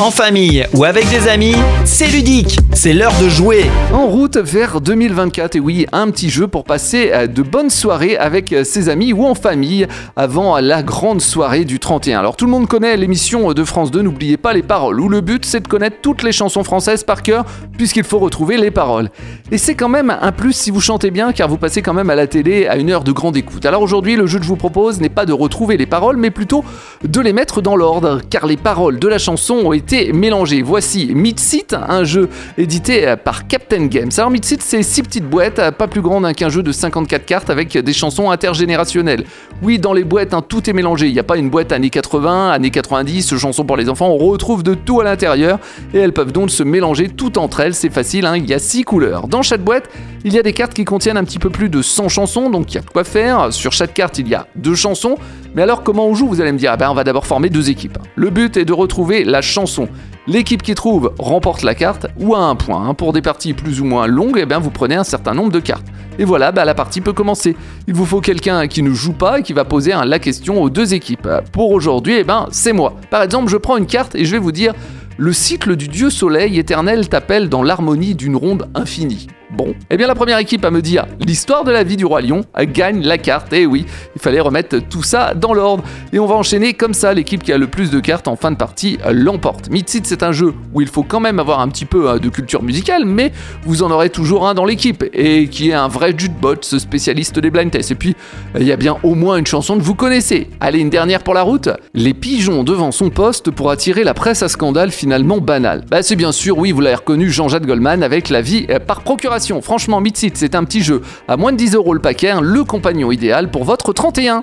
[0.00, 1.54] en famille ou avec des amis,
[1.84, 3.64] c'est ludique, c'est l'heure de jouer.
[3.92, 8.16] En route vers 2024, et oui, un petit jeu pour passer euh, de bonnes soirées
[8.16, 12.20] avec euh, ses amis ou en famille avant la grande soirée du 31.
[12.20, 15.20] Alors tout le monde connaît l'émission de France 2, n'oubliez pas les paroles, où le
[15.20, 17.44] but c'est de connaître toutes les chansons françaises par cœur,
[17.76, 19.10] puisqu'il faut retrouver les paroles.
[19.50, 22.10] Et c'est quand même un plus si vous chantez bien, car vous passez quand même
[22.10, 23.66] à la télé à une heure de grande écoute.
[23.66, 26.30] Alors aujourd'hui, le jeu que je vous propose n'est pas de retrouver les paroles, mais
[26.30, 26.64] plutôt
[27.02, 30.62] de les mettre dans l'ordre, car les paroles de la chanson ont été mélangées.
[30.62, 34.10] Voici Midseat, un jeu édité par Captain Games.
[34.16, 37.76] Alors Midseat, c'est six petites boîtes, pas plus grandes qu'un jeu de 54 cartes avec
[37.76, 39.24] des chansons intergénérationnelles.
[39.62, 41.08] Oui, dans les boîtes, hein, tout est mélangé.
[41.08, 44.08] Il n'y a pas une boîte années 80, années 90, chansons pour les enfants.
[44.08, 45.58] On retrouve de tout à l'intérieur
[45.94, 47.74] et elles peuvent donc se mélanger toutes entre elles.
[47.74, 49.28] C'est facile, hein, il y a six couleurs.
[49.28, 49.88] Dans chaque boîte,
[50.24, 52.72] il y a des cartes qui contiennent un petit peu plus de 100 chansons, donc
[52.72, 53.52] il y a quoi faire.
[53.52, 55.16] Sur chaque carte, il y a deux chansons.
[55.58, 57.50] Mais alors, comment on joue Vous allez me dire, eh ben, on va d'abord former
[57.50, 57.98] deux équipes.
[58.14, 59.88] Le but est de retrouver la chanson.
[60.28, 62.86] L'équipe qui trouve remporte la carte ou a un point.
[62.86, 62.94] Hein.
[62.94, 65.58] Pour des parties plus ou moins longues, eh bien, vous prenez un certain nombre de
[65.58, 65.88] cartes.
[66.20, 67.56] Et voilà, bah, la partie peut commencer.
[67.88, 70.70] Il vous faut quelqu'un qui ne joue pas et qui va poser la question aux
[70.70, 71.28] deux équipes.
[71.50, 72.94] Pour aujourd'hui, eh ben, c'est moi.
[73.10, 74.74] Par exemple, je prends une carte et je vais vous dire
[75.16, 79.26] le cycle du dieu soleil éternel t'appelle dans l'harmonie d'une ronde infinie.
[79.50, 82.20] Bon, eh bien la première équipe à me dire l'histoire de la vie du roi
[82.20, 83.50] lion gagne la carte.
[83.54, 85.84] Et eh oui, il fallait remettre tout ça dans l'ordre.
[86.12, 88.50] Et on va enchaîner comme ça, l'équipe qui a le plus de cartes en fin
[88.50, 89.70] de partie l'emporte.
[89.70, 92.28] Midseed c'est un jeu où il faut quand même avoir un petit peu euh, de
[92.28, 93.32] culture musicale, mais
[93.64, 97.38] vous en aurez toujours un dans l'équipe, et qui est un vrai jutbot, ce spécialiste
[97.38, 97.90] des blind tests.
[97.90, 98.16] Et puis,
[98.58, 100.50] il y a bien au moins une chanson que vous connaissez.
[100.60, 101.70] Allez, une dernière pour la route.
[101.94, 105.84] Les pigeons devant son poste pour attirer la presse à scandale finalement banal.
[105.90, 109.00] Bah c'est bien sûr, oui, vous l'avez reconnu, Jean-Jacques Goldman avec la vie euh, par
[109.00, 112.40] procuration Franchement, Midseat, c'est un petit jeu à moins de 10 euros le paquet, hein,
[112.42, 114.42] le compagnon idéal pour votre 31.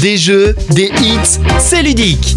[0.00, 2.36] Des jeux, des hits, c'est ludique.